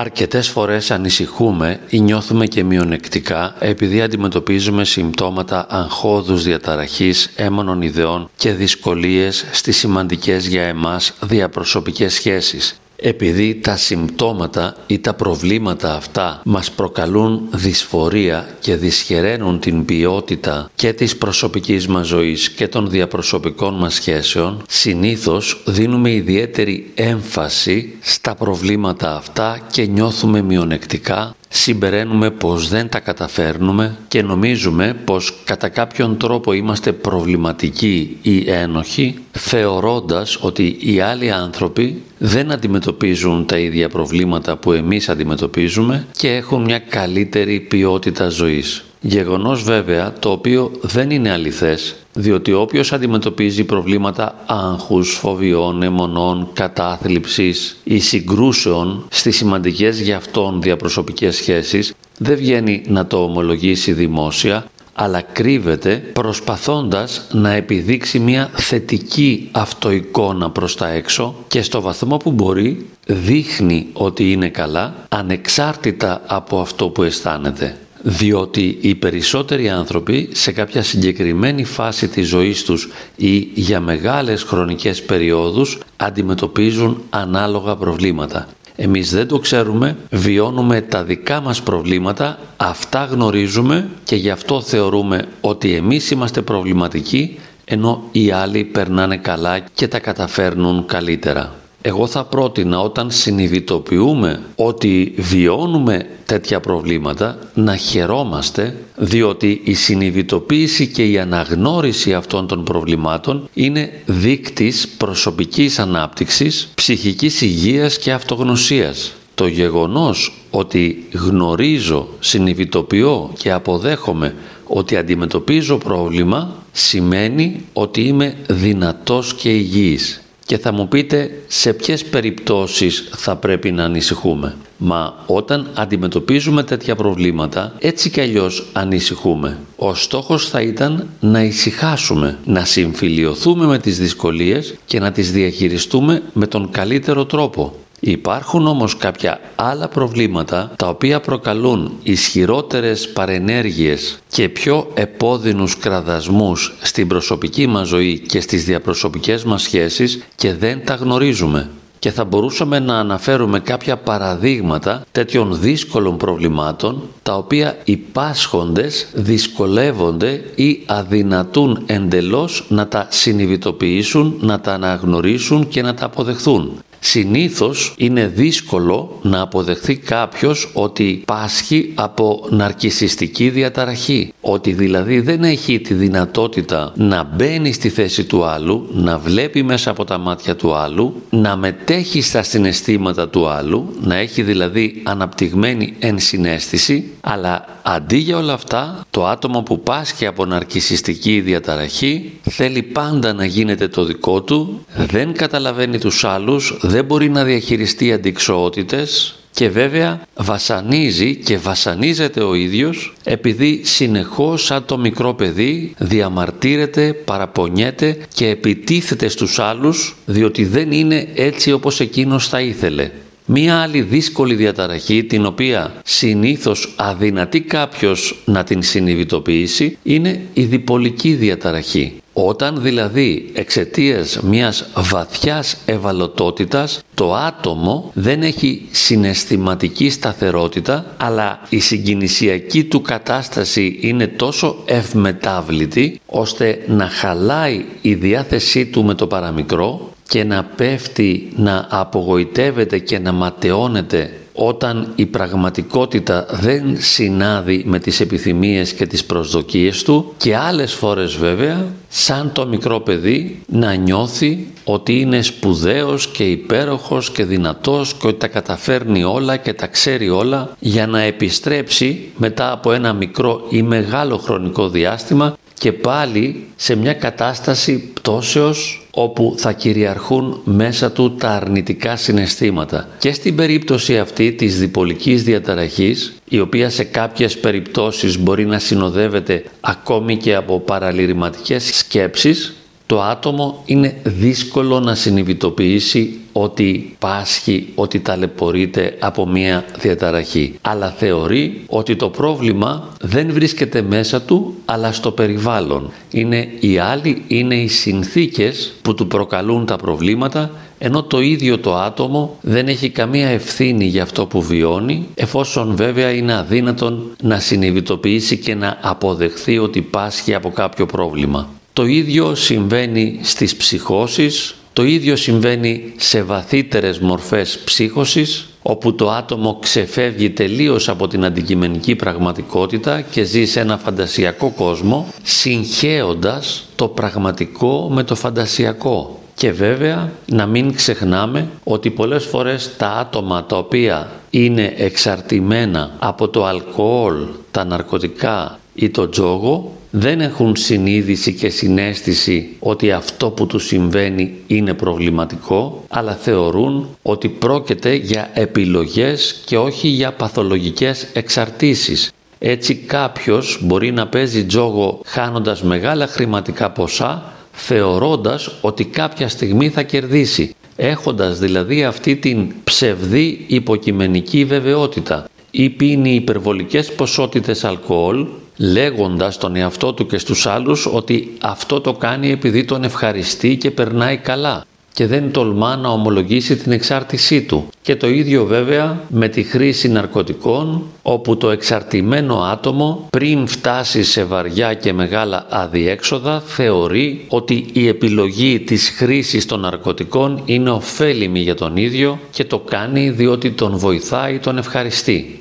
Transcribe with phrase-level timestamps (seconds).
[0.00, 8.52] Αρκετές φορές ανησυχούμε ή νιώθουμε και μειονεκτικά επειδή αντιμετωπίζουμε συμπτώματα αγχώδους διαταραχής, έμονων ιδεών και
[8.52, 16.70] δυσκολίες στις σημαντικές για εμάς διαπροσωπικές σχέσεις επειδή τα συμπτώματα ή τα προβλήματα αυτά μας
[16.70, 23.94] προκαλούν δυσφορία και δυσχεραίνουν την ποιότητα και της προσωπικής μας ζωής και των διαπροσωπικών μας
[23.94, 33.00] σχέσεων, συνήθως δίνουμε ιδιαίτερη έμφαση στα προβλήματα αυτά και νιώθουμε μειονεκτικά συμπεραίνουμε πως δεν τα
[33.00, 41.30] καταφέρνουμε και νομίζουμε πως κατά κάποιον τρόπο είμαστε προβληματικοί ή ένοχοι θεωρώντας ότι οι άλλοι
[41.30, 48.84] άνθρωποι δεν αντιμετωπίζουν τα ίδια προβλήματα που εμείς αντιμετωπίζουμε και έχουν μια καλύτερη ποιότητα ζωής.
[49.02, 57.76] Γεγονός βέβαια το οποίο δεν είναι αληθές διότι όποιος αντιμετωπίζει προβλήματα άγχους, φοβιών, αιμονών, κατάθλιψης
[57.84, 65.20] ή συγκρούσεων στις σημαντικές για αυτόν διαπροσωπικές σχέσεις δεν βγαίνει να το ομολογήσει δημόσια αλλά
[65.20, 72.86] κρύβεται προσπαθώντας να επιδείξει μια θετική αυτοεικόνα προς τα έξω και στο βαθμό που μπορεί
[73.06, 80.82] δείχνει ότι είναι καλά ανεξάρτητα από αυτό που αισθάνεται διότι οι περισσότεροι άνθρωποι σε κάποια
[80.82, 88.48] συγκεκριμένη φάση της ζωής τους ή για μεγάλες χρονικές περιόδους αντιμετωπίζουν ανάλογα προβλήματα.
[88.76, 95.28] Εμείς δεν το ξέρουμε, βιώνουμε τα δικά μας προβλήματα, αυτά γνωρίζουμε και γι' αυτό θεωρούμε
[95.40, 101.59] ότι εμείς είμαστε προβληματικοί ενώ οι άλλοι περνάνε καλά και τα καταφέρνουν καλύτερα.
[101.82, 111.04] Εγώ θα πρότεινα όταν συνειδητοποιούμε ότι βιώνουμε τέτοια προβλήματα να χαιρόμαστε διότι η συνειδητοποίηση και
[111.04, 119.12] η αναγνώριση αυτών των προβλημάτων είναι δείκτης προσωπικής ανάπτυξης, ψυχικής υγείας και αυτογνωσίας.
[119.34, 124.34] Το γεγονός ότι γνωρίζω, συνειδητοποιώ και αποδέχομαι
[124.66, 132.04] ότι αντιμετωπίζω πρόβλημα σημαίνει ότι είμαι δυνατός και υγιής και θα μου πείτε σε ποιες
[132.04, 134.56] περιπτώσεις θα πρέπει να ανησυχούμε.
[134.78, 139.58] Μα όταν αντιμετωπίζουμε τέτοια προβλήματα έτσι κι αλλιώς ανησυχούμε.
[139.76, 146.22] Ο στόχος θα ήταν να ησυχάσουμε, να συμφιλιωθούμε με τις δυσκολίες και να τις διαχειριστούμε
[146.32, 147.74] με τον καλύτερο τρόπο.
[148.00, 157.08] Υπάρχουν όμως κάποια άλλα προβλήματα τα οποία προκαλούν ισχυρότερες παρενέργειες και πιο επώδυνους κραδασμούς στην
[157.08, 161.68] προσωπική μας ζωή και στις διαπροσωπικές μας σχέσεις και δεν τα γνωρίζουμε.
[161.98, 170.44] Και θα μπορούσαμε να αναφέρουμε κάποια παραδείγματα τέτοιων δύσκολων προβλημάτων τα οποία οι πάσχοντες δυσκολεύονται
[170.54, 176.82] ή αδυνατούν εντελώς να τα συνειδητοποιήσουν, να τα αναγνωρίσουν και να τα αποδεχθούν.
[177.00, 184.32] Συνήθως είναι δύσκολο να αποδεχθεί κάποιος ότι πάσχει από ναρκισιστική διαταραχή.
[184.40, 189.90] Ότι δηλαδή δεν έχει τη δυνατότητα να μπαίνει στη θέση του άλλου, να βλέπει μέσα
[189.90, 195.94] από τα μάτια του άλλου, να μετέχει στα συναισθήματα του άλλου, να έχει δηλαδή αναπτυγμένη
[195.98, 203.32] ενσυναίσθηση, αλλά αντί για όλα αυτά το άτομο που πάσχει από ναρκισιστική διαταραχή θέλει πάντα
[203.32, 209.68] να γίνεται το δικό του, δεν καταλαβαίνει τους άλλους, δεν μπορεί να διαχειριστεί αντικσοότητες και
[209.68, 218.48] βέβαια βασανίζει και βασανίζεται ο ίδιος επειδή συνεχώς σαν το μικρό παιδί διαμαρτύρεται, παραπονιέται και
[218.48, 223.10] επιτίθεται στους άλλους διότι δεν είναι έτσι όπως εκείνος θα ήθελε.
[223.46, 231.32] Μία άλλη δύσκολη διαταραχή την οποία συνήθως αδυνατεί κάποιος να την συνειδητοποιήσει είναι η διπολική
[231.32, 232.19] διαταραχή.
[232.32, 242.84] Όταν δηλαδή εξαιτίας μιας βαθιάς ευαλωτότητας το άτομο δεν έχει συναισθηματική σταθερότητα αλλά η συγκινησιακή
[242.84, 250.44] του κατάσταση είναι τόσο ευμετάβλητη ώστε να χαλάει η διάθεσή του με το παραμικρό και
[250.44, 258.92] να πέφτει να απογοητεύεται και να ματαιώνεται όταν η πραγματικότητα δεν συνάδει με τις επιθυμίες
[258.92, 265.20] και τις προσδοκίες του και άλλες φορές βέβαια σαν το μικρό παιδί να νιώθει ότι
[265.20, 270.76] είναι σπουδαίος και υπέροχος και δυνατός και ότι τα καταφέρνει όλα και τα ξέρει όλα
[270.78, 277.12] για να επιστρέψει μετά από ένα μικρό ή μεγάλο χρονικό διάστημα και πάλι σε μια
[277.12, 283.08] κατάσταση πτώσεως όπου θα κυριαρχούν μέσα του τα αρνητικά συναισθήματα.
[283.18, 289.64] Και στην περίπτωση αυτή της διπολικής διαταραχής, η οποία σε κάποιες περιπτώσεις μπορεί να συνοδεύεται
[289.80, 292.74] ακόμη και από παραλυρηματικές σκέψεις,
[293.10, 300.74] το άτομο είναι δύσκολο να συνειδητοποιήσει ότι πάσχει, ότι ταλαιπωρείται από μία διαταραχή.
[300.80, 306.10] Αλλά θεωρεί ότι το πρόβλημα δεν βρίσκεται μέσα του, αλλά στο περιβάλλον.
[306.30, 311.96] Είναι οι άλλοι, είναι οι συνθήκες που του προκαλούν τα προβλήματα ενώ το ίδιο το
[311.96, 318.56] άτομο δεν έχει καμία ευθύνη για αυτό που βιώνει, εφόσον βέβαια είναι αδύνατον να συνειδητοποιήσει
[318.58, 321.68] και να αποδεχθεί ότι πάσχει από κάποιο πρόβλημα.
[321.92, 329.78] Το ίδιο συμβαίνει στις ψυχώσεις, το ίδιο συμβαίνει σε βαθύτερες μορφές ψύχωσης, όπου το άτομο
[329.80, 338.08] ξεφεύγει τελείως από την αντικειμενική πραγματικότητα και ζει σε ένα φαντασιακό κόσμο, συγχέοντας το πραγματικό
[338.12, 339.40] με το φαντασιακό.
[339.54, 346.48] Και βέβαια να μην ξεχνάμε ότι πολλές φορές τα άτομα τα οποία είναι εξαρτημένα από
[346.48, 353.66] το αλκοόλ, τα ναρκωτικά ή το τζόγο δεν έχουν συνείδηση και συνέστηση ότι αυτό που
[353.66, 362.32] τους συμβαίνει είναι προβληματικό αλλά θεωρούν ότι πρόκειται για επιλογές και όχι για παθολογικές εξαρτήσεις.
[362.58, 370.02] Έτσι κάποιος μπορεί να παίζει τζόγο χάνοντας μεγάλα χρηματικά ποσά θεωρώντας ότι κάποια στιγμή θα
[370.02, 378.46] κερδίσει, έχοντας δηλαδή αυτή την ψευδή υποκειμενική βεβαιότητα ή πίνει υπερβολικές ποσότητες αλκοόλ
[378.80, 383.90] λέγοντας τον εαυτό του και στους άλλους ότι αυτό το κάνει επειδή τον ευχαριστεί και
[383.90, 387.88] περνάει καλά και δεν τολμά να ομολογήσει την εξάρτησή του.
[388.02, 394.44] Και το ίδιο βέβαια με τη χρήση ναρκωτικών όπου το εξαρτημένο άτομο πριν φτάσει σε
[394.44, 401.74] βαριά και μεγάλα αδιέξοδα θεωρεί ότι η επιλογή της χρήσης των ναρκωτικών είναι ωφέλιμη για
[401.74, 405.60] τον ίδιο και το κάνει διότι τον βοηθάει τον ευχαριστεί.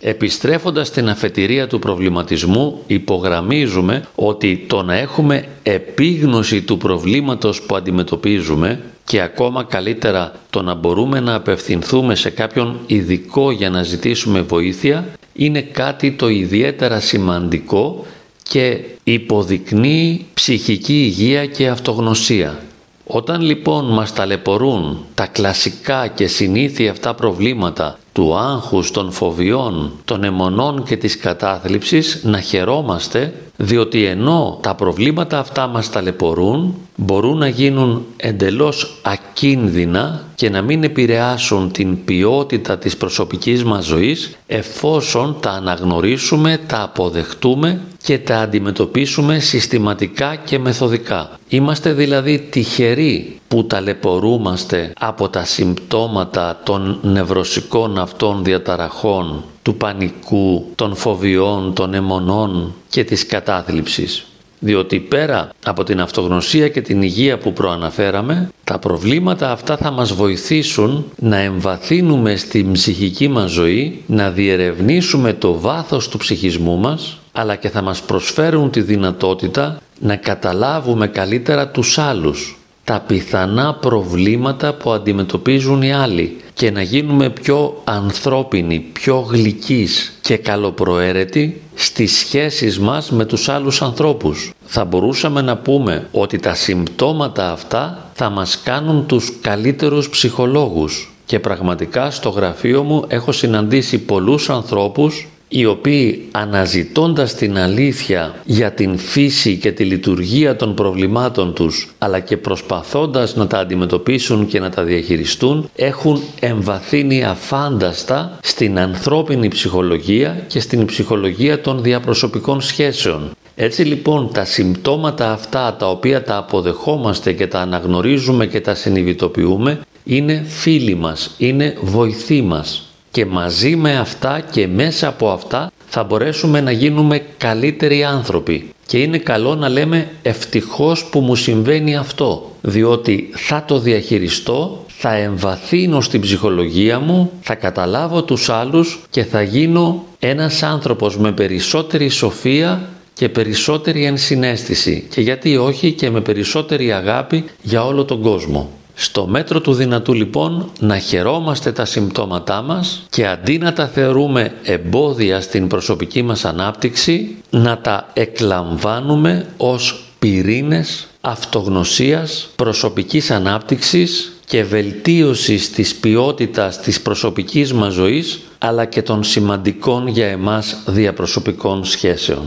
[0.00, 8.82] Επιστρέφοντας στην αφετηρία του προβληματισμού υπογραμμίζουμε ότι το να έχουμε επίγνωση του προβλήματος που αντιμετωπίζουμε
[9.04, 15.08] και ακόμα καλύτερα το να μπορούμε να απευθυνθούμε σε κάποιον ειδικό για να ζητήσουμε βοήθεια
[15.32, 18.06] είναι κάτι το ιδιαίτερα σημαντικό
[18.42, 22.58] και υποδεικνύει ψυχική υγεία και αυτογνωσία.
[23.04, 30.24] Όταν λοιπόν μας ταλαιπωρούν τα κλασικά και συνήθεια αυτά προβλήματα του άγχους, των φοβιών, των
[30.24, 37.48] αιμονών και της κατάθλιψης να χαιρόμαστε διότι ενώ τα προβλήματα αυτά μας ταλαιπωρούν μπορούν να
[37.48, 45.50] γίνουν εντελώς ακίνδυνα και να μην επηρεάσουν την ποιότητα της προσωπικής μας ζωής εφόσον τα
[45.50, 51.30] αναγνωρίσουμε, τα αποδεχτούμε και τα αντιμετωπίσουμε συστηματικά και μεθοδικά.
[51.48, 60.94] Είμαστε δηλαδή τυχεροί που ταλαιπωρούμαστε από τα συμπτώματα των νευρωσικών αυτών διαταραχών, του πανικού, των
[60.94, 64.26] φοβιών, των αιμονών και της κατάθλιψης.
[64.60, 70.12] Διότι πέρα από την αυτογνωσία και την υγεία που προαναφέραμε, τα προβλήματα αυτά θα μας
[70.12, 77.56] βοηθήσουν να εμβαθύνουμε στην ψυχική μας ζωή, να διερευνήσουμε το βάθος του ψυχισμού μας, αλλά
[77.56, 82.57] και θα μας προσφέρουν τη δυνατότητα να καταλάβουμε καλύτερα τους άλλους,
[82.88, 90.36] τα πιθανά προβλήματα που αντιμετωπίζουν οι άλλοι και να γίνουμε πιο ανθρώπινοι, πιο γλυκείς και
[90.36, 94.52] καλοπροαίρετοι στις σχέσεις μας με τους άλλους ανθρώπους.
[94.64, 101.38] Θα μπορούσαμε να πούμε ότι τα συμπτώματα αυτά θα μας κάνουν τους καλύτερους ψυχολόγους και
[101.40, 108.98] πραγματικά στο γραφείο μου έχω συναντήσει πολλούς ανθρώπους οι οποίοι αναζητώντας την αλήθεια για την
[108.98, 114.70] φύση και τη λειτουργία των προβλημάτων τους αλλά και προσπαθώντας να τα αντιμετωπίσουν και να
[114.70, 123.30] τα διαχειριστούν έχουν εμβαθύνει αφάνταστα στην ανθρώπινη ψυχολογία και στην ψυχολογία των διαπροσωπικών σχέσεων.
[123.54, 129.80] Έτσι λοιπόν τα συμπτώματα αυτά τα οποία τα αποδεχόμαστε και τα αναγνωρίζουμε και τα συνειδητοποιούμε
[130.04, 132.87] είναι φίλοι μας, είναι βοηθοί μας
[133.18, 138.70] και μαζί με αυτά και μέσα από αυτά θα μπορέσουμε να γίνουμε καλύτεροι άνθρωποι.
[138.86, 145.14] Και είναι καλό να λέμε ευτυχώς που μου συμβαίνει αυτό, διότι θα το διαχειριστώ, θα
[145.14, 152.08] εμβαθύνω στην ψυχολογία μου, θα καταλάβω τους άλλους και θα γίνω ένας άνθρωπος με περισσότερη
[152.08, 158.77] σοφία και περισσότερη ενσυναίσθηση και γιατί όχι και με περισσότερη αγάπη για όλο τον κόσμο.
[159.00, 164.52] Στο μέτρο του δυνατού λοιπόν να χαιρόμαστε τα συμπτώματά μας και αντί να τα θεωρούμε
[164.62, 175.70] εμπόδια στην προσωπική μας ανάπτυξη να τα εκλαμβάνουμε ως πυρήνες αυτογνωσίας, προσωπικής ανάπτυξης και βελτίωσης
[175.70, 182.42] της ποιότητας της προσωπικής μας ζωής αλλά και των σημαντικών για εμάς διαπροσωπικών σχέσεων.